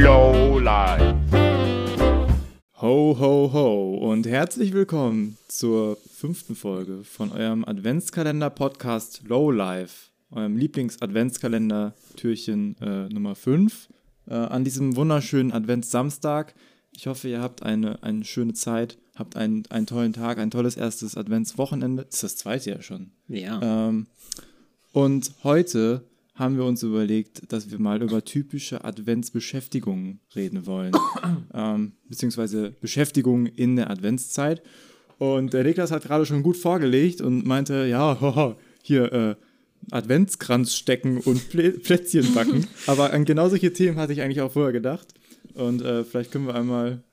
Low 0.00 0.58
Life. 0.58 1.14
Ho, 2.80 3.16
ho, 3.16 3.52
ho 3.52 3.94
und 3.94 4.26
herzlich 4.26 4.72
willkommen 4.72 5.38
zur 5.46 5.96
fünften 6.12 6.56
Folge 6.56 7.04
von 7.04 7.30
eurem 7.30 7.64
Adventskalender-Podcast 7.64 9.22
Low 9.28 9.52
Life, 9.52 10.10
eurem 10.32 10.56
Lieblings-Adventskalender-Türchen 10.56 12.76
äh, 12.80 13.08
Nummer 13.08 13.36
5 13.36 13.88
äh, 14.26 14.34
an 14.34 14.64
diesem 14.64 14.96
wunderschönen 14.96 15.52
Adventssamstag. 15.52 16.56
Ich 16.90 17.06
hoffe, 17.06 17.28
ihr 17.28 17.40
habt 17.40 17.62
eine, 17.62 18.02
eine 18.02 18.24
schöne 18.24 18.54
Zeit, 18.54 18.98
habt 19.14 19.36
einen, 19.36 19.62
einen 19.70 19.86
tollen 19.86 20.12
Tag, 20.12 20.38
ein 20.38 20.50
tolles 20.50 20.76
erstes 20.76 21.16
Adventswochenende. 21.16 22.06
Das 22.06 22.14
ist 22.14 22.24
das 22.24 22.36
zweite 22.36 22.70
ja 22.70 22.82
schon. 22.82 23.12
Ja. 23.28 23.60
Ähm, 23.62 24.08
und 24.92 25.34
heute 25.44 26.02
haben 26.34 26.56
wir 26.56 26.64
uns 26.64 26.82
überlegt, 26.82 27.52
dass 27.52 27.70
wir 27.70 27.78
mal 27.78 28.02
über 28.02 28.24
typische 28.24 28.84
Adventsbeschäftigungen 28.84 30.20
reden 30.34 30.66
wollen. 30.66 30.92
ähm, 31.54 31.92
beziehungsweise 32.08 32.72
Beschäftigungen 32.80 33.46
in 33.46 33.76
der 33.76 33.90
Adventszeit. 33.90 34.62
Und 35.18 35.52
der 35.52 35.62
Niklas 35.62 35.92
hat 35.92 36.02
gerade 36.02 36.26
schon 36.26 36.42
gut 36.42 36.56
vorgelegt 36.56 37.20
und 37.20 37.46
meinte, 37.46 37.86
ja, 37.86 38.20
haha, 38.20 38.56
hier 38.82 39.12
äh, 39.12 39.34
Adventskranz 39.90 40.74
stecken 40.74 41.18
und 41.18 41.48
Plä 41.50 41.70
Plätzchen 41.70 42.34
backen. 42.34 42.66
Aber 42.86 43.12
an 43.12 43.24
genau 43.24 43.48
solche 43.48 43.72
Themen 43.72 43.98
hatte 43.98 44.12
ich 44.12 44.20
eigentlich 44.20 44.40
auch 44.40 44.52
vorher 44.52 44.72
gedacht. 44.72 45.14
Und 45.54 45.82
äh, 45.82 46.02
vielleicht 46.02 46.32
können 46.32 46.46
wir 46.46 46.56
einmal 46.56 47.04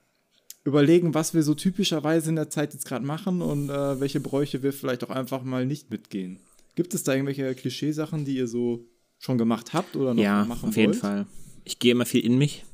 überlegen, 0.63 1.13
was 1.13 1.35
wir 1.35 1.43
so 1.43 1.53
typischerweise 1.53 2.29
in 2.29 2.35
der 2.35 2.49
Zeit 2.49 2.73
jetzt 2.73 2.85
gerade 2.85 3.05
machen 3.05 3.41
und 3.41 3.69
äh, 3.69 3.99
welche 3.99 4.19
Bräuche 4.19 4.63
wir 4.63 4.73
vielleicht 4.73 5.03
auch 5.03 5.09
einfach 5.09 5.43
mal 5.43 5.65
nicht 5.65 5.91
mitgehen. 5.91 6.39
Gibt 6.75 6.93
es 6.93 7.03
da 7.03 7.13
irgendwelche 7.13 7.53
Klischeesachen, 7.53 8.25
die 8.25 8.37
ihr 8.37 8.47
so 8.47 8.85
schon 9.21 9.37
gemacht 9.37 9.71
habt 9.73 9.95
oder 9.95 10.13
noch 10.13 10.21
ja, 10.21 10.43
machen 10.45 10.69
auf 10.69 10.75
jeden 10.75 10.91
wollt? 10.93 11.01
Fall. 11.01 11.25
Ich 11.63 11.79
gehe 11.79 11.91
immer 11.93 12.05
viel 12.05 12.25
in 12.25 12.37
mich. 12.37 12.65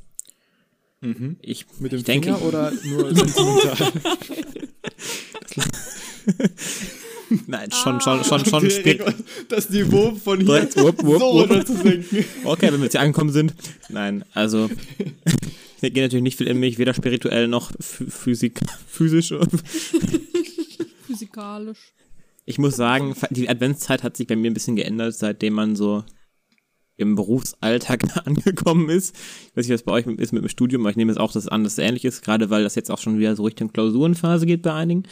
Mhm. 1.02 1.38
Ich, 1.42 1.66
Mit 1.80 1.92
dem 1.92 2.00
ich 2.00 2.06
denke, 2.06 2.34
Finger 2.34 2.42
oder 2.48 2.72
nur 2.86 3.14
sentimental? 3.14 3.92
nein, 7.48 7.70
schon, 7.72 8.00
schon, 8.02 8.24
schon, 8.24 8.46
schon 8.46 8.70
spät. 8.72 9.02
das 9.50 9.70
Niveau 9.70 10.16
von 10.16 10.38
hier 10.40 10.46
Direkt, 10.46 10.78
wupp, 10.78 11.04
wupp, 11.04 11.20
so 11.20 11.34
wupp. 11.34 11.50
runter 11.50 11.66
zu 11.66 11.76
senken. 11.76 12.26
Okay, 12.46 12.68
wenn 12.72 12.80
wir 12.80 12.86
jetzt 12.86 12.94
hier 12.94 13.02
angekommen 13.02 13.32
sind. 13.32 13.54
Nein, 13.90 14.24
also 14.34 14.70
ich 15.82 15.94
gehe 15.94 16.04
natürlich 16.04 16.24
nicht 16.24 16.38
viel 16.38 16.48
in 16.48 16.60
mich, 16.60 16.78
weder 16.78 16.94
spirituell 16.94 17.48
noch 17.48 17.72
ph- 17.74 18.10
physik, 18.10 18.60
physisch. 18.88 19.34
Physikalisch. 21.06 21.80
Ich 22.46 22.58
muss 22.58 22.78
sagen, 22.78 23.14
die 23.30 23.50
Adventszeit 23.50 24.04
hat 24.04 24.16
sich 24.16 24.28
bei 24.28 24.38
mir 24.38 24.50
ein 24.50 24.54
bisschen 24.54 24.78
geändert, 24.78 25.14
seitdem 25.16 25.54
man 25.54 25.76
so 25.76 26.06
im 26.98 27.16
Berufsalltag 27.16 28.18
angekommen 28.28 28.90
ist. 28.90 29.16
Ich 29.16 29.58
weiß 29.58 29.68
nicht, 29.68 29.74
was 29.74 29.84
bei 29.84 29.94
euch 29.94 30.06
ist 30.06 30.34
mit 30.34 30.44
dem 30.44 30.50
Studium, 30.50 30.82
aber 30.82 30.90
ich 30.90 30.98
nehme 30.98 31.12
es 31.12 31.18
auch, 31.18 31.32
dass 31.32 31.44
es 31.44 31.50
anders 31.50 31.78
ähnlich 31.78 32.06
ist, 32.06 32.24
gerade 32.24 32.50
weil 32.50 32.64
das 32.64 32.76
jetzt 32.76 32.92
auch 32.92 33.00
schon 33.00 33.18
wieder 33.20 33.36
so 33.36 33.44
Richtung 33.44 33.72
Klausurenphase 33.72 34.46
geht 34.46 34.64
bei 34.64 34.74
einigen. 34.74 35.04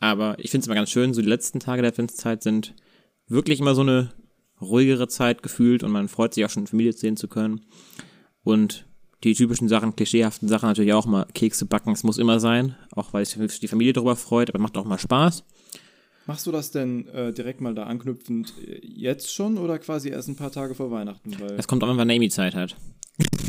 Aber 0.00 0.36
ich 0.38 0.50
finde 0.50 0.62
es 0.62 0.66
immer 0.68 0.76
ganz 0.76 0.90
schön, 0.90 1.12
so 1.14 1.20
die 1.20 1.28
letzten 1.28 1.60
Tage 1.60 1.82
der 1.82 1.90
Adventszeit 1.90 2.42
sind 2.42 2.74
wirklich 3.26 3.60
immer 3.60 3.74
so 3.74 3.80
eine 3.80 4.12
ruhigere 4.60 5.08
Zeit 5.08 5.42
gefühlt 5.42 5.82
und 5.82 5.90
man 5.90 6.08
freut 6.08 6.34
sich 6.34 6.44
auch 6.44 6.50
schon 6.50 6.66
Familie 6.66 6.92
sehen 6.92 7.16
zu 7.16 7.28
können. 7.28 7.62
Und 8.42 8.86
die 9.24 9.34
typischen 9.34 9.68
Sachen, 9.68 9.96
klischeehaften 9.96 10.48
Sachen 10.48 10.68
natürlich 10.68 10.92
auch 10.92 11.06
mal 11.06 11.26
Kekse 11.34 11.66
backen, 11.66 11.92
es 11.92 12.04
muss 12.04 12.18
immer 12.18 12.38
sein, 12.38 12.76
auch 12.92 13.12
weil 13.12 13.24
sich 13.24 13.60
die 13.60 13.68
Familie 13.68 13.92
darüber 13.92 14.16
freut, 14.16 14.48
aber 14.48 14.60
macht 14.60 14.76
auch 14.76 14.84
mal 14.84 14.98
Spaß. 14.98 15.44
Machst 16.28 16.46
du 16.46 16.52
das 16.52 16.70
denn 16.70 17.08
äh, 17.08 17.32
direkt 17.32 17.62
mal 17.62 17.74
da 17.74 17.84
anknüpfend 17.84 18.52
äh, 18.62 18.80
jetzt 18.82 19.32
schon 19.32 19.56
oder 19.56 19.78
quasi 19.78 20.10
erst 20.10 20.28
ein 20.28 20.36
paar 20.36 20.52
Tage 20.52 20.74
vor 20.74 20.90
Weihnachten? 20.90 21.34
Das 21.56 21.66
kommt 21.66 21.82
auch 21.82 21.88
immer, 21.88 22.02
wenn 22.02 22.10
Amy 22.10 22.28
Zeit 22.28 22.54
hat. 22.54 22.76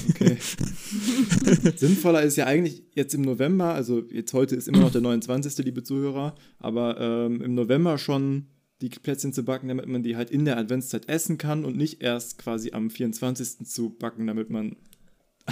okay. 0.10 0.38
sinnvoller 1.76 2.22
ist 2.22 2.38
ja 2.38 2.46
eigentlich 2.46 2.84
jetzt 2.96 3.14
im 3.14 3.24
November, 3.24 3.74
also 3.74 4.06
jetzt 4.10 4.32
heute 4.32 4.56
ist 4.56 4.70
immer 4.70 4.80
noch 4.80 4.94
der 4.94 5.02
29. 5.02 5.58
liebe 5.66 5.84
Zuhörer, 5.84 6.36
aber 6.58 6.98
ähm, 7.02 7.42
im 7.42 7.54
November 7.54 7.98
schon 7.98 8.48
die 8.82 8.88
Plätzchen 8.88 9.34
zu 9.34 9.44
backen, 9.44 9.68
damit 9.68 9.88
man 9.88 10.02
die 10.02 10.16
halt 10.16 10.32
in 10.32 10.46
der 10.46 10.58
Adventszeit 10.58 11.10
essen 11.10 11.38
kann 11.38 11.66
und 11.66 11.76
nicht 11.76 12.02
erst 12.02 12.38
quasi 12.38 12.72
am 12.72 12.90
24. 12.90 13.68
zu 13.68 13.90
backen, 13.90 14.26
damit 14.26 14.52
man 14.52 14.78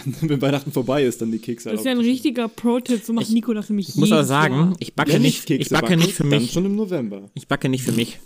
wenn 0.21 0.41
Weihnachten 0.41 0.71
vorbei 0.71 1.03
ist, 1.03 1.21
dann 1.21 1.31
die 1.31 1.39
Kekse 1.39 1.69
Das 1.71 1.79
ist 1.81 1.85
ja 1.85 1.91
ein 1.91 1.99
richtiger 1.99 2.47
Pro-Tipp, 2.47 3.03
so 3.03 3.13
macht 3.13 3.27
Ich- 3.27 3.33
Nico 3.33 3.53
das 3.53 3.69
nämlich 3.69 3.89
Ich 3.89 3.95
muss 3.95 4.11
aber 4.11 4.23
sagen, 4.23 4.75
ich 4.79 4.93
backe 4.93 5.13
Wenn 5.13 5.21
nicht, 5.21 5.45
Kekse 5.45 5.61
ich 5.61 5.69
backe 5.69 5.87
backen, 5.87 5.99
nicht 5.99 6.13
für 6.13 6.23
Dann 6.23 6.41
mich. 6.41 6.51
schon 6.51 6.65
im 6.65 6.75
November. 6.75 7.29
Ich 7.33 7.47
backe 7.47 7.69
nicht 7.69 7.83
für 7.83 7.91
mich. 7.93 8.19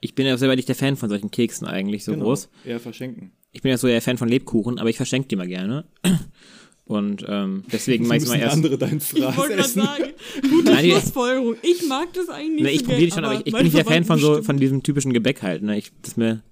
Ich 0.00 0.14
bin 0.14 0.26
ja 0.26 0.36
selber 0.36 0.56
nicht 0.56 0.68
der 0.68 0.74
Fan 0.76 0.96
von 0.96 1.08
solchen 1.08 1.30
Keksen 1.30 1.66
eigentlich 1.66 2.04
so 2.04 2.12
Genau. 2.12 2.26
groß. 2.26 2.48
Eher 2.64 2.80
verschenken. 2.80 3.32
Ich 3.52 3.62
bin 3.62 3.70
ja 3.70 3.78
so 3.78 3.86
der 3.86 4.02
Fan 4.02 4.18
von 4.18 4.28
Lebkuchen, 4.28 4.78
aber 4.78 4.90
ich 4.90 4.96
verschenke 4.98 5.28
die 5.28 5.36
mal 5.36 5.48
gerne. 5.48 5.84
Und 6.84 7.24
ähm, 7.28 7.64
deswegen 7.72 8.06
mache 8.06 8.18
ich 8.18 8.28
mal 8.28 8.38
erst. 8.38 8.54
andere 8.54 8.78
deinen 8.78 8.98
Ich 8.98 9.14
wollte 9.14 9.32
Fraß 9.32 9.48
gerade 9.48 9.68
sagen, 9.68 10.04
gute 10.48 10.64
Nein, 10.72 10.84
Schlussfolgerung. 10.90 11.56
Ich 11.62 11.88
mag 11.88 12.12
das 12.12 12.28
eigentlich 12.28 12.62
Ne, 12.62 12.68
nicht 12.68 12.74
ich 12.74 12.86
so 12.86 12.92
probiere 12.92 13.10
schon, 13.10 13.24
aber 13.24 13.34
ich, 13.40 13.46
ich 13.46 13.52
bin 13.54 13.64
nicht 13.64 13.76
der 13.76 13.84
Fan 13.84 14.04
von 14.04 14.20
so 14.20 14.40
von 14.42 14.56
diesem 14.58 14.84
typischen 14.84 15.12
Gebäck 15.12 15.42
halt. 15.42 15.62
Ne? 15.64 15.78
Ich, 15.78 15.90
das 16.02 16.12
ist 16.12 16.16
mir, 16.16 16.42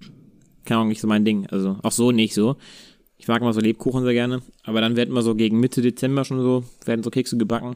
keine 0.65 0.79
Ahnung, 0.79 0.89
nicht 0.89 0.99
so 0.99 1.07
mein 1.07 1.23
Ding. 1.23 1.45
Also 1.47 1.77
auch 1.83 1.91
so 1.93 2.11
nicht 2.11 2.33
so. 2.33 2.57
Ich 3.25 3.27
mag 3.27 3.41
immer 3.41 3.53
so 3.53 3.59
Lebkuchen 3.59 4.03
sehr 4.03 4.13
gerne. 4.13 4.43
Aber 4.65 4.81
dann 4.81 4.95
werden 4.95 5.09
immer 5.09 5.23
so 5.23 5.33
gegen 5.33 5.59
Mitte 5.59 5.81
Dezember 5.81 6.23
schon 6.25 6.39
so, 6.41 6.63
werden 6.85 7.01
so 7.01 7.09
Kekse 7.09 7.37
gebacken. 7.37 7.75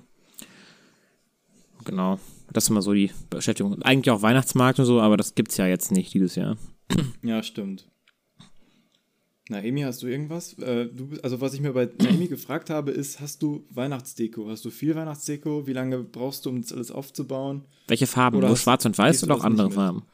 Genau. 1.85 2.19
Das 2.53 2.65
ist 2.65 2.69
immer 2.69 2.83
so 2.83 2.93
die 2.93 3.09
Beschäftigung. 3.31 3.81
Eigentlich 3.81 4.11
auch 4.11 4.21
Weihnachtsmarkt 4.21 4.77
und 4.77 4.85
so, 4.85 5.01
aber 5.01 5.17
das 5.17 5.33
gibt's 5.33 5.57
ja 5.57 5.65
jetzt 5.65 5.91
nicht 5.91 6.13
dieses 6.13 6.35
Jahr. 6.35 6.55
Ja, 7.23 7.41
stimmt. 7.41 7.89
Naomi, 9.49 9.81
hast 9.81 10.03
du 10.03 10.07
irgendwas? 10.07 10.53
Äh, 10.59 10.85
du, 10.87 11.09
also 11.23 11.41
was 11.41 11.53
ich 11.53 11.61
mir 11.61 11.73
bei 11.73 11.89
Naomi 12.01 12.27
gefragt 12.29 12.69
habe, 12.69 12.91
ist, 12.91 13.19
hast 13.19 13.41
du 13.41 13.65
Weihnachtsdeko? 13.71 14.47
Hast 14.49 14.63
du 14.63 14.69
viel 14.69 14.95
Weihnachtsdeko? 14.95 15.65
Wie 15.67 15.73
lange 15.73 15.99
brauchst 16.03 16.45
du, 16.45 16.49
um 16.49 16.61
das 16.61 16.71
alles 16.71 16.91
aufzubauen? 16.91 17.63
Welche 17.87 18.05
Farben? 18.07 18.37
Oder 18.37 18.47
Nur 18.47 18.55
hast- 18.55 18.63
schwarz 18.63 18.85
und 18.85 18.97
weiß 18.97 19.23
oder 19.23 19.35
auch 19.35 19.43
andere? 19.43 19.71
Farben? 19.71 20.03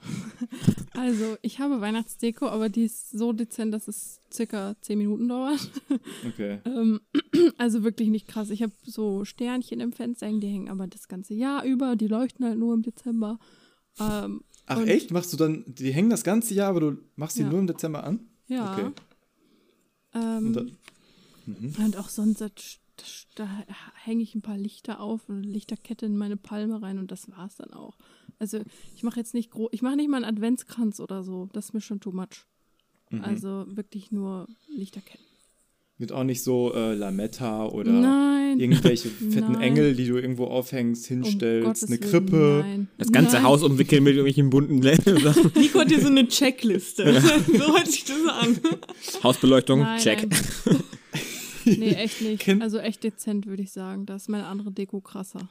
Also, 0.97 1.35
ich 1.41 1.59
habe 1.59 1.81
Weihnachtsdeko, 1.81 2.47
aber 2.47 2.69
die 2.69 2.83
ist 2.85 3.11
so 3.11 3.33
dezent, 3.33 3.73
dass 3.73 3.89
es 3.89 4.21
circa 4.31 4.75
10 4.81 4.97
Minuten 4.97 5.27
dauert. 5.27 5.59
Okay. 6.27 6.59
Ähm, 6.65 7.01
also 7.57 7.83
wirklich 7.83 8.07
nicht 8.09 8.27
krass. 8.27 8.49
Ich 8.49 8.63
habe 8.63 8.71
so 8.83 9.25
Sternchen 9.25 9.81
im 9.81 9.91
Fenster 9.91 10.25
hängen, 10.25 10.39
die 10.39 10.47
hängen 10.47 10.69
aber 10.69 10.87
das 10.87 11.07
ganze 11.09 11.33
Jahr 11.33 11.63
über. 11.65 11.95
Die 11.97 12.07
leuchten 12.07 12.45
halt 12.45 12.57
nur 12.57 12.73
im 12.73 12.81
Dezember. 12.81 13.37
Ähm, 13.99 14.41
Ach 14.67 14.81
echt? 14.87 15.11
Machst 15.11 15.31
du 15.33 15.37
dann, 15.37 15.63
die 15.67 15.91
hängen 15.93 16.09
das 16.09 16.23
ganze 16.23 16.53
Jahr, 16.53 16.69
aber 16.69 16.79
du 16.79 16.97
machst 17.17 17.37
die 17.37 17.41
Ja. 17.41 17.49
nur 17.49 17.59
im 17.59 17.67
Dezember 17.67 18.03
an? 18.05 18.21
ja. 18.47 18.73
Okay. 18.73 18.89
Ähm, 20.15 20.47
Und 20.47 20.57
und, 21.47 21.77
dann, 21.77 21.95
auch 21.95 22.09
sonst, 22.09 22.41
da, 22.41 22.49
da 23.35 23.47
hänge 23.95 24.23
ich 24.23 24.35
ein 24.35 24.41
paar 24.41 24.57
Lichter 24.57 24.99
auf, 24.99 25.29
eine 25.29 25.41
Lichterkette 25.41 26.05
in 26.05 26.17
meine 26.17 26.37
Palme 26.37 26.81
rein 26.81 26.97
und 26.97 27.11
das 27.11 27.29
war's 27.29 27.55
dann 27.55 27.71
auch. 27.71 27.97
Also 28.39 28.61
ich 28.95 29.03
mache 29.03 29.19
jetzt 29.19 29.33
nicht 29.33 29.51
groß, 29.51 29.69
ich 29.71 29.81
mache 29.81 29.95
nicht 29.95 30.09
mal 30.09 30.23
einen 30.23 30.35
Adventskranz 30.35 30.99
oder 30.99 31.23
so. 31.23 31.49
Das 31.53 31.65
ist 31.65 31.73
mir 31.73 31.81
schon 31.81 31.99
too 31.99 32.11
much. 32.11 32.45
Mhm. 33.09 33.23
Also 33.23 33.65
wirklich 33.67 34.11
nur 34.11 34.47
Lichterketten. 34.67 35.24
Wird 35.97 36.11
auch 36.11 36.23
nicht 36.23 36.43
so 36.43 36.73
äh, 36.73 36.93
Lametta 36.93 37.65
oder 37.67 37.91
Nein. 37.91 38.59
irgendwelche 38.59 39.09
fetten 39.31 39.53
Nein. 39.53 39.61
Engel, 39.61 39.95
die 39.95 40.07
du 40.07 40.17
irgendwo 40.17 40.45
aufhängst, 40.45 41.09
Um 41.09 41.23
hinstellst, 41.23 41.65
Gottes 41.65 41.83
eine 41.87 41.97
Krippe. 41.97 42.59
Nein. 42.63 42.87
Das 42.97 43.11
ganze 43.11 43.35
Nein. 43.35 43.43
Haus 43.43 43.63
umwickeln 43.63 44.03
mit 44.03 44.15
irgendwelchen 44.15 44.49
bunten 44.49 44.81
Sachen. 45.21 45.51
Nico 45.55 45.79
hat 45.79 45.87
hier 45.89 46.01
so 46.01 46.07
eine 46.07 46.27
Checkliste. 46.27 47.21
so 47.21 47.77
hört 47.77 47.87
sich 47.87 48.03
das 48.03 48.17
an. 48.27 48.59
Hausbeleuchtung, 49.23 49.79
Nein, 49.79 49.99
check. 49.99 50.27
nein. 50.65 50.83
Nee, 51.65 51.93
echt 51.93 52.21
nicht. 52.21 52.47
Also 52.61 52.77
echt 52.77 53.03
dezent, 53.03 53.47
würde 53.47 53.63
ich 53.63 53.71
sagen. 53.71 54.05
Da 54.05 54.17
ist 54.17 54.29
meine 54.29 54.45
andere 54.45 54.71
Deko 54.71 55.01
krasser. 55.01 55.49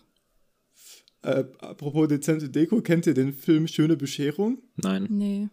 Äh, 1.23 1.45
apropos 1.59 2.07
dezente 2.07 2.51
Deko, 2.51 2.83
kennt 2.83 3.07
ihr 3.07 3.15
den 3.15 3.33
Film 3.33 3.67
Schöne 3.67 3.97
Bescherung? 3.97 4.59
Nein. 4.77 5.07
Nee. 5.11 5.49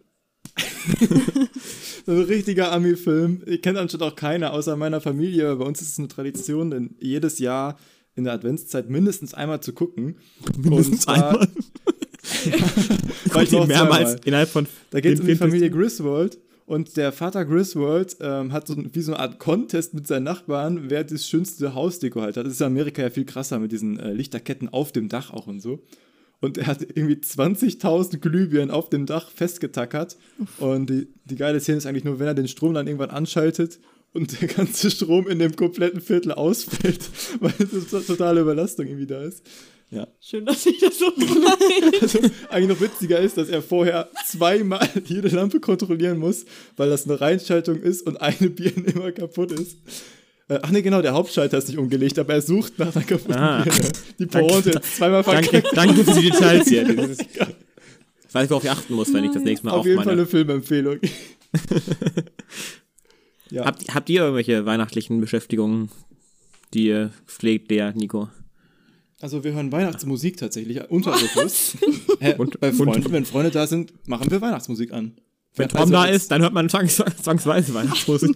So 2.06 2.12
ein 2.12 2.20
richtiger 2.22 2.72
Ami-Film. 2.72 3.42
Ich 3.46 3.62
kenne 3.62 3.78
anscheinend 3.80 4.02
auch 4.02 4.16
keiner 4.16 4.52
außer 4.52 4.76
meiner 4.76 5.00
Familie. 5.00 5.48
aber 5.50 5.60
Bei 5.60 5.64
uns 5.66 5.80
ist 5.80 5.92
es 5.92 5.98
eine 5.98 6.08
Tradition, 6.08 6.70
denn 6.70 6.96
jedes 7.00 7.38
Jahr 7.38 7.78
in 8.16 8.24
der 8.24 8.32
Adventszeit 8.34 8.90
mindestens 8.90 9.34
einmal 9.34 9.60
zu 9.60 9.72
gucken. 9.72 10.16
Mindestens 10.56 11.00
zwar- 11.02 11.30
einmal. 11.30 11.48
Weil 13.32 13.44
ich 13.44 13.54
auch 13.54 13.66
mehrmals 13.66 14.10
zweimal. 14.10 14.20
innerhalb 14.24 14.48
von. 14.48 14.66
Da 14.90 15.00
geht 15.00 15.14
es 15.14 15.20
um 15.20 15.26
die 15.26 15.34
Familie 15.36 15.70
Griswold. 15.70 16.38
Und 16.66 16.96
der 16.96 17.12
Vater 17.12 17.44
Griswold 17.44 18.16
ähm, 18.20 18.52
hat 18.52 18.66
so 18.68 18.76
wie 18.92 19.00
so 19.02 19.12
eine 19.12 19.20
Art 19.20 19.38
Contest 19.38 19.94
mit 19.94 20.06
seinen 20.06 20.22
Nachbarn, 20.24 20.84
wer 20.88 21.04
das 21.04 21.28
schönste 21.28 21.74
Hausdeko 21.74 22.20
halt 22.22 22.36
hat. 22.36 22.46
Das 22.46 22.52
ist 22.54 22.60
in 22.60 22.66
Amerika 22.68 23.02
ja 23.02 23.10
viel 23.10 23.24
krasser 23.24 23.58
mit 23.58 23.72
diesen 23.72 23.98
äh, 23.98 24.12
Lichterketten 24.12 24.68
auf 24.68 24.92
dem 24.92 25.08
Dach 25.08 25.32
auch 25.32 25.46
und 25.48 25.60
so. 25.60 25.82
Und 26.42 26.58
er 26.58 26.66
hat 26.66 26.82
irgendwie 26.82 27.14
20.000 27.14 28.18
Glühbirnen 28.18 28.72
auf 28.72 28.90
dem 28.90 29.06
Dach 29.06 29.30
festgetackert. 29.30 30.16
Und 30.58 30.90
die, 30.90 31.06
die 31.24 31.36
geile 31.36 31.60
Szene 31.60 31.78
ist 31.78 31.86
eigentlich 31.86 32.02
nur, 32.02 32.18
wenn 32.18 32.26
er 32.26 32.34
den 32.34 32.48
Strom 32.48 32.74
dann 32.74 32.88
irgendwann 32.88 33.10
anschaltet 33.10 33.78
und 34.12 34.40
der 34.40 34.48
ganze 34.48 34.90
Strom 34.90 35.28
in 35.28 35.38
dem 35.38 35.54
kompletten 35.54 36.00
Viertel 36.00 36.32
ausfällt, 36.32 37.08
weil 37.40 37.54
das 37.58 38.06
totale 38.06 38.40
Überlastung 38.40 38.86
irgendwie 38.86 39.06
da 39.06 39.22
ist. 39.22 39.46
Ja. 39.90 40.08
Schön, 40.20 40.44
dass 40.44 40.66
ich 40.66 40.80
das 40.80 40.98
so. 40.98 41.12
Also 42.00 42.18
eigentlich 42.48 42.68
noch 42.68 42.80
witziger 42.80 43.20
ist, 43.20 43.36
dass 43.36 43.48
er 43.48 43.62
vorher 43.62 44.10
zweimal 44.26 44.88
jede 45.04 45.28
Lampe 45.28 45.60
kontrollieren 45.60 46.18
muss, 46.18 46.44
weil 46.76 46.90
das 46.90 47.04
eine 47.04 47.20
Reinschaltung 47.20 47.80
ist 47.80 48.02
und 48.02 48.20
eine 48.20 48.50
Birne 48.50 48.90
immer 48.90 49.12
kaputt 49.12 49.52
ist. 49.52 49.76
Äh, 50.48 50.58
ach 50.62 50.70
nee, 50.70 50.82
genau, 50.82 51.00
der 51.02 51.12
Hauptschalter 51.14 51.58
ist 51.58 51.68
nicht 51.68 51.78
umgelegt, 51.78 52.18
aber 52.18 52.34
er 52.34 52.42
sucht 52.42 52.78
nach 52.78 52.94
einer 52.94 53.04
kaputten 53.04 53.34
Ah. 53.34 53.62
Birne. 53.62 53.78
Die 54.18 54.26
Pointe 54.26 54.80
zweimal 54.80 55.22
Danke, 55.22 55.48
verkackt. 55.50 55.76
danke 55.76 56.04
für 56.04 56.20
die 56.20 56.30
Details 56.30 56.68
hier. 56.68 56.84
Das 56.96 57.10
ist, 57.10 57.22
ich 58.28 58.34
weiß, 58.34 58.50
worauf 58.50 58.64
ich 58.64 58.70
achten 58.70 58.94
muss, 58.94 59.12
wenn 59.12 59.24
ich 59.24 59.32
das 59.32 59.42
nächste 59.42 59.66
Mal 59.66 59.72
Auf 59.74 59.84
jeden 59.84 59.98
Fall 59.98 60.04
aufmache. 60.04 60.18
eine 60.20 60.26
Filmempfehlung. 60.26 60.98
ja. 63.50 63.64
Habt, 63.66 63.94
habt 63.94 64.08
ihr 64.10 64.22
irgendwelche 64.22 64.64
weihnachtlichen 64.66 65.20
Beschäftigungen, 65.20 65.90
die 66.74 66.86
ihr 66.86 67.10
pflegt, 67.26 67.70
der 67.70 67.92
Nico? 67.92 68.28
Also 69.20 69.44
wir 69.44 69.52
hören 69.52 69.70
Weihnachtsmusik 69.70 70.36
tatsächlich 70.38 70.80
unterbewusst. 70.90 71.76
Und- 72.38 72.58
bei 72.60 72.72
Freunden, 72.72 73.04
und- 73.06 73.12
wenn 73.12 73.24
Freunde 73.24 73.50
da 73.50 73.66
sind, 73.66 73.92
machen 74.08 74.30
wir 74.30 74.40
Weihnachtsmusik 74.40 74.92
an. 74.92 75.12
Wenn 75.54 75.68
Tom 75.68 75.80
Also 75.80 75.92
da 75.92 76.04
ist, 76.06 76.30
dann 76.30 76.40
hört 76.40 76.54
man 76.54 76.68
zwangs 76.70 76.96
zwangsweise 76.96 77.74
Weihnachtsmusik. 77.74 78.34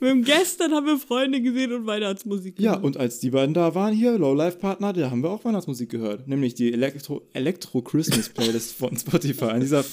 Wir 0.00 0.10
haben 0.10 0.22
gestern 0.24 0.72
haben 0.72 0.86
wir 0.86 0.98
Freunde 0.98 1.40
gesehen 1.40 1.72
und 1.72 1.86
Weihnachtsmusik 1.86 2.58
Ja, 2.58 2.72
gehört. 2.72 2.84
und 2.84 2.96
als 2.96 3.20
die 3.20 3.30
beiden 3.30 3.54
da 3.54 3.74
waren 3.74 3.94
hier, 3.94 4.18
Lowlife-Partner, 4.18 4.92
da 4.92 5.10
haben 5.10 5.22
wir 5.22 5.30
auch 5.30 5.44
Weihnachtsmusik 5.44 5.90
gehört. 5.90 6.26
Nämlich 6.28 6.54
die 6.54 6.72
Elektro, 6.72 7.22
Elektro 7.32 7.82
Christmas 7.82 8.28
Playlist 8.28 8.74
von 8.76 8.96
Spotify. 8.98 9.46
An 9.46 9.60
dieser 9.60 9.84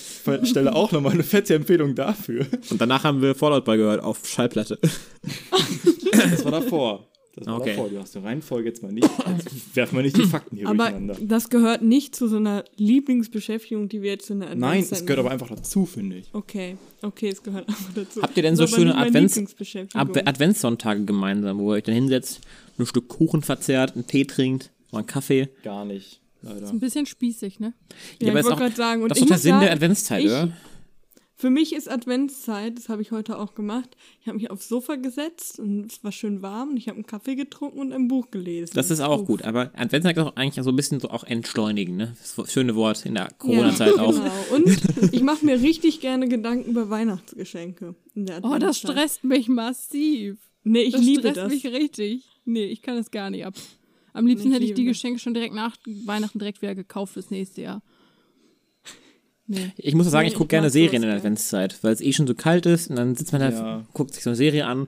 Stelle 0.43 0.75
auch 0.75 0.91
nochmal 0.91 1.13
eine 1.13 1.23
fette 1.23 1.53
Empfehlung 1.55 1.95
dafür. 1.95 2.45
Und 2.69 2.79
danach 2.81 3.03
haben 3.03 3.21
wir 3.21 3.35
Fallout 3.35 3.65
Boy 3.65 3.77
gehört 3.77 4.03
auf 4.03 4.25
Schallplatte. 4.27 4.79
Das 6.11 6.43
war 6.43 6.51
davor. 6.51 7.10
Das 7.33 7.47
war 7.47 7.61
Okay. 7.61 7.69
davor. 7.75 7.89
Du 7.89 7.97
hast 7.99 8.13
die 8.13 8.19
Reihenfolge 8.19 8.67
jetzt 8.69 8.83
mal 8.83 8.91
nicht. 8.91 9.07
Jetzt 9.27 9.75
werfen 9.75 9.95
wir 9.95 10.03
nicht 10.03 10.17
die 10.17 10.23
Fakten 10.23 10.57
hier 10.57 10.67
Aber 10.67 10.77
durcheinander. 10.89 11.15
das 11.21 11.49
gehört 11.49 11.81
nicht 11.81 12.13
zu 12.15 12.27
so 12.27 12.35
einer 12.37 12.65
Lieblingsbeschäftigung, 12.75 13.87
die 13.89 14.01
wir 14.01 14.11
jetzt 14.11 14.29
in 14.29 14.41
der 14.41 14.49
Nein, 14.49 14.63
Adventszeit 14.63 14.99
es 14.99 15.05
gehört 15.05 15.19
aber 15.19 15.31
einfach 15.31 15.47
dazu, 15.49 15.85
finde 15.85 16.17
ich. 16.17 16.29
Okay, 16.33 16.77
okay, 17.01 17.29
es 17.29 17.41
gehört 17.41 17.67
einfach 17.69 17.93
dazu. 17.95 18.21
Habt 18.21 18.35
ihr 18.37 18.43
denn 18.43 18.55
so 18.55 18.67
schöne 18.67 18.95
Advents-. 18.97 19.37
Ab 19.95 20.09
Adventssonntage 20.25 21.05
gemeinsam, 21.05 21.59
wo 21.59 21.71
ihr 21.73 21.77
euch 21.77 21.83
dann 21.83 21.95
hinsetzt, 21.95 22.41
ein 22.77 22.85
Stück 22.85 23.07
Kuchen 23.07 23.41
verzehrt, 23.43 23.93
einen 23.95 24.07
Tee 24.07 24.25
trinkt, 24.25 24.71
mal 24.91 24.99
einen 24.99 25.07
Kaffee. 25.07 25.49
Gar 25.63 25.85
nicht, 25.85 26.19
leider. 26.41 26.63
Ist 26.63 26.71
ein 26.71 26.79
bisschen 26.79 27.05
spießig, 27.05 27.59
ne? 27.59 27.73
Ja, 28.21 28.29
aber 28.29 28.39
ich 28.39 28.45
ist 28.45 28.49
wollte 28.51 28.61
gerade 28.63 28.75
sagen, 28.75 29.03
und 29.03 29.09
Das 29.09 29.17
ist 29.17 29.23
ich 29.23 29.29
doch 29.29 29.35
der 29.35 29.41
Sinn 29.41 29.51
der 29.59 29.59
sagen, 29.69 29.73
Adventszeit, 29.73 30.19
ich- 30.23 30.29
oder? 30.29 30.51
Für 31.41 31.49
mich 31.49 31.73
ist 31.73 31.89
Adventszeit, 31.89 32.77
das 32.77 32.87
habe 32.87 33.01
ich 33.01 33.09
heute 33.09 33.39
auch 33.39 33.55
gemacht. 33.55 33.97
Ich 34.21 34.27
habe 34.27 34.37
mich 34.37 34.51
aufs 34.51 34.69
Sofa 34.69 34.93
gesetzt 34.93 35.59
und 35.59 35.91
es 35.91 36.03
war 36.03 36.11
schön 36.11 36.43
warm 36.43 36.69
und 36.69 36.77
ich 36.77 36.87
habe 36.87 36.97
einen 36.97 37.07
Kaffee 37.07 37.33
getrunken 37.33 37.79
und 37.79 37.93
ein 37.93 38.07
Buch 38.07 38.29
gelesen. 38.29 38.73
Das 38.75 38.91
ist 38.91 38.99
auch 39.01 39.21
Uff. 39.21 39.25
gut, 39.27 39.41
aber 39.41 39.71
Adventszeit 39.73 40.15
ist 40.17 40.21
auch 40.23 40.35
eigentlich 40.35 40.63
so 40.63 40.69
ein 40.69 40.75
bisschen 40.75 40.99
so 40.99 41.09
auch 41.09 41.23
entschleunigen, 41.23 41.95
ne? 41.95 42.15
Das 42.19 42.53
schöne 42.53 42.75
Wort 42.75 43.07
in 43.07 43.15
der 43.15 43.31
Corona-Zeit 43.39 43.95
ja, 43.95 44.03
auch. 44.03 44.13
Genau. 44.13 44.31
Und 44.53 44.81
ich 45.13 45.23
mache 45.23 45.43
mir 45.43 45.59
richtig 45.59 45.99
gerne 45.99 46.27
Gedanken 46.27 46.69
über 46.69 46.91
Weihnachtsgeschenke. 46.91 47.95
In 48.13 48.27
der 48.27 48.43
Oh, 48.43 48.59
das 48.59 48.77
stresst 48.77 49.23
mich 49.23 49.47
massiv. 49.47 50.37
Nee, 50.63 50.83
ich 50.83 50.93
das 50.93 51.01
liebe 51.01 51.21
stresst 51.21 51.37
das. 51.37 51.51
mich 51.51 51.65
richtig. 51.65 52.23
Nee, 52.45 52.65
ich 52.65 52.83
kann 52.83 52.97
das 52.97 53.09
gar 53.09 53.31
nicht 53.31 53.47
ab. 53.47 53.55
Am 54.13 54.27
liebsten 54.27 54.49
Ich 54.49 54.53
hätte 54.53 54.65
ich 54.65 54.75
die 54.75 54.85
das. 54.85 54.93
Geschenke 54.93 55.17
schon 55.17 55.33
direkt 55.33 55.55
nach 55.55 55.75
Weihnachten 56.05 56.37
direkt 56.37 56.61
wieder 56.61 56.75
gekauft 56.75 57.13
fürs 57.13 57.31
nächste 57.31 57.63
Jahr. 57.63 57.81
Nee. 59.51 59.71
Ich 59.77 59.93
muss 59.95 60.09
sagen, 60.09 60.25
Nee, 60.25 60.31
ich 60.31 60.37
gucke 60.37 60.47
gerne 60.49 60.69
Serien 60.69 61.03
in 61.03 61.09
der. 61.09 61.17
Adventszeit, 61.17 61.83
weil 61.83 61.93
es 61.93 62.01
eh 62.01 62.13
schon 62.13 62.27
so 62.27 62.33
kalt 62.35 62.65
ist 62.65 62.89
und 62.89 62.95
dann 62.95 63.15
sitzt 63.15 63.31
man 63.31 63.41
da, 63.41 63.49
Ja. 63.49 63.85
guckt 63.93 64.13
sich 64.13 64.23
so 64.23 64.29
eine 64.29 64.37
Serie 64.37 64.65
an. 64.65 64.87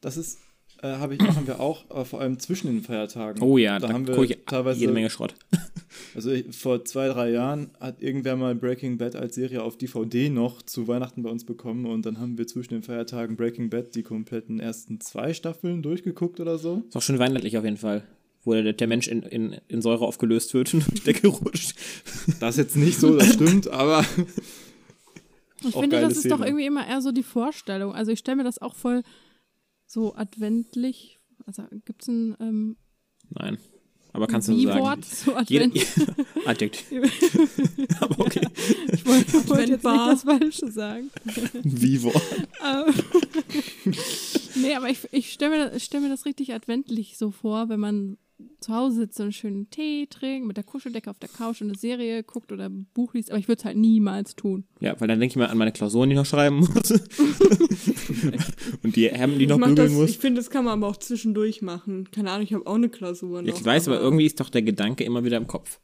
Das 0.00 0.16
ist, 0.16 0.38
äh, 0.82 0.88
habe 0.88 1.14
ich, 1.14 1.20
machen 1.20 1.46
wir 1.46 1.60
auch, 1.60 1.84
aber 1.88 2.04
vor 2.04 2.20
allem 2.20 2.38
zwischen 2.38 2.66
den 2.68 2.82
Feiertagen. 2.82 3.42
Oh 3.42 3.56
ja, 3.58 3.78
da, 3.78 3.88
da, 3.88 3.94
haben 3.94 4.06
wir 4.06 4.14
gucke 4.14 4.26
ich 4.26 4.38
teilweise 4.46 4.80
jede 4.80 4.92
Menge 4.92 5.10
Schrott. 5.10 5.34
Also 6.14 6.30
ich, 6.30 6.54
vor 6.54 6.84
zwei, 6.84 7.08
drei 7.08 7.30
Jahren 7.30 7.70
hat 7.80 8.02
irgendwer 8.02 8.36
mal 8.36 8.54
Breaking 8.54 8.98
Bad 8.98 9.16
als 9.16 9.34
Serie 9.34 9.62
auf 9.62 9.78
DVD 9.78 10.28
noch 10.28 10.60
zu 10.60 10.88
Weihnachten 10.88 11.22
bei 11.22 11.30
uns 11.30 11.44
bekommen 11.46 11.86
und 11.86 12.04
dann 12.04 12.20
haben 12.20 12.36
wir 12.36 12.46
zwischen 12.46 12.74
den 12.74 12.82
Feiertagen 12.82 13.36
Breaking 13.36 13.70
Bad 13.70 13.94
die 13.94 14.02
kompletten 14.02 14.60
ersten 14.60 15.00
zwei 15.00 15.32
Staffeln 15.32 15.82
durchgeguckt 15.82 16.38
oder 16.38 16.58
so. 16.58 16.82
Ist 16.88 16.96
auch 16.96 17.02
schön 17.02 17.18
weihnachtlich 17.18 17.56
auf 17.56 17.64
jeden 17.64 17.76
Fall. 17.78 18.02
Wo 18.46 18.52
der, 18.54 18.72
der 18.72 18.86
Mensch 18.86 19.08
in, 19.08 19.22
in, 19.24 19.56
in 19.68 19.82
Säure 19.82 20.06
aufgelöst 20.06 20.54
wird 20.54 20.72
und 20.72 20.86
die 20.96 21.00
Decke 21.00 21.26
rutscht. 21.28 21.74
Das 22.40 22.54
ist 22.56 22.58
jetzt 22.64 22.76
nicht 22.76 22.98
so, 22.98 23.16
das 23.16 23.34
stimmt, 23.34 23.68
aber 23.68 24.06
Ich 25.64 25.74
finde, 25.74 26.00
das 26.00 26.16
ist 26.16 26.30
doch 26.30 26.36
Szene. 26.36 26.46
irgendwie 26.46 26.66
immer 26.66 26.86
eher 26.86 27.02
so 27.02 27.10
die 27.12 27.22
Vorstellung. 27.24 27.92
Also 27.92 28.12
ich 28.12 28.20
stelle 28.20 28.36
mir 28.36 28.44
das 28.44 28.62
auch 28.62 28.74
voll 28.76 29.02
so 29.86 30.14
adventlich. 30.14 31.18
Also 31.44 31.64
gibt 31.84 32.02
es 32.02 32.08
ein 32.08 32.36
ähm, 32.40 32.76
Nein. 33.30 33.58
Aber 34.12 34.26
kannst 34.28 34.48
du 34.48 34.54
so 34.56 34.66
sagen. 34.68 35.02
Zu 35.02 35.32
Jede, 35.46 35.64
Advent? 35.66 35.86
Adjektiv. 36.46 37.02
Aber 38.00 38.20
okay. 38.24 38.46
Ich 38.92 39.04
wollte 39.04 39.48
wollte 39.48 39.72
jetzt 39.72 39.84
nicht 39.84 40.06
das 40.06 40.22
Falsche 40.22 40.70
sagen. 40.72 41.10
wie 41.64 42.02
Wort. 42.02 42.22
Ähm, 42.64 42.94
nee, 44.54 44.74
aber 44.74 44.88
ich, 44.88 45.00
ich 45.12 45.32
stelle 45.32 45.50
mir, 45.58 45.70
das- 45.70 45.84
stell 45.84 46.00
mir 46.00 46.08
das 46.08 46.24
richtig 46.24 46.54
adventlich 46.54 47.18
so 47.18 47.30
vor, 47.30 47.68
wenn 47.68 47.80
man 47.80 48.16
zu 48.66 48.74
Hause 48.74 48.96
sitzt, 48.96 49.16
so 49.16 49.22
einen 49.22 49.32
schönen 49.32 49.70
Tee 49.70 50.06
trinkt, 50.06 50.46
mit 50.46 50.56
der 50.56 50.64
Kuscheldecke 50.64 51.08
auf 51.08 51.20
der 51.20 51.28
Couch 51.28 51.60
und 51.62 51.68
eine 51.68 51.78
Serie 51.78 52.24
guckt 52.24 52.50
oder 52.50 52.68
ein 52.68 52.86
Buch 52.94 53.14
liest. 53.14 53.30
Aber 53.30 53.38
ich 53.38 53.46
würde 53.46 53.60
es 53.60 53.64
halt 53.64 53.76
niemals 53.76 54.34
tun. 54.34 54.64
Ja, 54.80 55.00
weil 55.00 55.06
dann 55.06 55.20
denke 55.20 55.32
ich 55.32 55.36
mal 55.36 55.46
an 55.46 55.56
meine 55.56 55.70
Klausuren, 55.70 56.08
die 56.10 56.14
ich 56.14 56.18
noch 56.18 56.26
schreiben 56.26 56.58
muss. 56.58 56.90
und 58.82 58.96
die 58.96 59.08
Hemden, 59.08 59.38
die 59.38 59.44
Ich, 59.44 59.50
noch 59.50 59.60
bügeln 59.60 59.94
muss. 59.94 60.10
ich 60.10 60.18
finde, 60.18 60.40
das 60.40 60.50
kann 60.50 60.64
man 60.64 60.74
aber 60.74 60.88
auch 60.88 60.96
zwischendurch 60.96 61.62
machen. 61.62 62.10
Keine 62.10 62.32
Ahnung, 62.32 62.44
ich 62.44 62.52
habe 62.52 62.66
auch 62.66 62.74
eine 62.74 62.88
Klausur 62.88 63.40
noch. 63.40 63.48
Ich 63.48 63.64
weiß, 63.64 63.86
aber 63.86 64.00
irgendwie 64.00 64.26
ist 64.26 64.40
doch 64.40 64.50
der 64.50 64.62
Gedanke 64.62 65.04
immer 65.04 65.22
wieder 65.22 65.36
im 65.36 65.46
Kopf. 65.46 65.78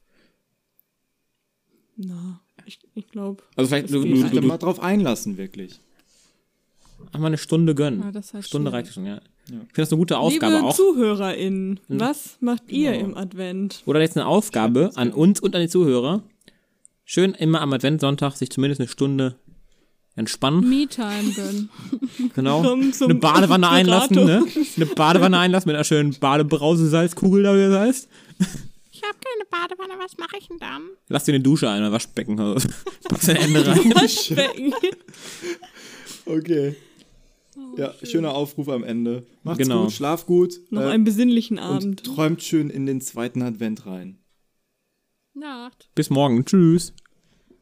Na, 1.97 2.41
ich, 2.67 2.81
ich 2.95 3.07
glaube. 3.07 3.45
Also 3.55 3.69
vielleicht 3.69 3.91
du, 3.91 4.03
du, 4.03 4.29
du, 4.29 4.41
du 4.41 4.47
mal 4.47 4.59
drauf 4.59 4.81
einlassen, 4.81 5.37
wirklich. 5.37 5.81
einmal 7.13 7.29
eine 7.29 7.39
Stunde 7.39 7.77
gönnen. 7.77 8.01
Ja, 8.01 8.11
das 8.11 8.35
halt 8.35 8.45
Stunde 8.45 8.73
reicht 8.73 8.93
schon, 8.93 9.07
ja. 9.07 9.21
Ja. 9.49 9.57
Ich 9.57 9.61
finde 9.61 9.73
das 9.77 9.93
eine 9.93 9.99
gute 9.99 10.19
Aufgabe 10.19 10.55
Liebe 10.55 10.67
auch. 10.67 10.77
ZuhörerInnen, 10.77 11.81
was 11.89 12.37
macht 12.41 12.71
ihr 12.71 12.93
Genau. 12.93 13.05
im 13.07 13.17
Advent? 13.17 13.83
Oder 13.87 14.01
jetzt 14.01 14.17
eine 14.17 14.27
Aufgabe 14.27 14.91
an 14.95 15.13
uns 15.13 15.41
und 15.41 15.55
an 15.57 15.63
die 15.63 15.69
Zuhörer. 15.69 16.23
Schön 17.05 17.35
immer 17.35 17.61
am 17.61 17.73
Adventssonntag 17.73 18.37
sich 18.37 18.51
zumindest 18.51 18.81
eine 18.81 18.89
Stunde 18.89 19.35
entspannen. 20.15 20.69
Me-Time 20.69 21.33
gönnen. 21.35 21.71
Genau. 22.35 22.63
Komm 22.63 22.93
zum 22.93 23.11
Eine 23.11 23.19
Badewanne 23.19 23.69
einlassen, 23.69 24.17
ne? 24.25 24.45
Eine 24.77 24.87
Badewanne 24.87 25.39
einlassen 25.39 25.69
mit 25.69 25.75
einer 25.77 25.85
schönen 25.85 26.15
Badebrause-Salzkugel 26.19 27.43
da, 27.43 27.55
wie 27.57 27.61
das 27.63 27.79
heißt. 27.79 28.09
Ich 28.93 29.03
habe 29.03 29.15
keine 29.19 29.45
Badewanne, 29.51 29.95
was 30.03 30.17
mache 30.19 30.37
ich 30.39 30.47
denn 30.49 30.59
dann? 30.59 30.83
Lass 31.09 31.25
dir 31.25 31.33
eine 31.35 31.43
Dusche 31.43 31.69
ein, 31.69 31.83
ein 31.83 31.91
Waschbecken. 31.93 32.39
Also, 32.39 32.69
packst 33.09 33.29
dein 33.29 33.37
Ende 33.37 33.67
rein. 33.67 33.93
Waschbecken. 33.95 34.73
Okay. 36.25 36.77
Ja, 37.77 37.95
schöner 38.03 38.35
Aufruf 38.35 38.69
am 38.69 38.85
Ende. 38.85 39.27
Macht's 39.43 39.59
Genau. 39.63 39.85
gut, 39.85 39.93
schlaf 39.93 40.27
gut 40.27 40.61
Noch 40.71 40.83
äh, 40.83 40.87
einen 40.87 41.05
besinnlichen 41.05 41.59
und 41.59 41.65
Abend. 41.65 42.05
träumt 42.05 42.43
schön 42.43 42.71
in 42.71 42.87
den 42.87 43.01
zweiten 43.01 43.43
Advent 43.43 43.87
rein. 43.87 44.19
Nacht. 45.35 45.89
Bis 45.95 46.11
morgen. 46.11 46.45
Tschüss. 46.45 46.93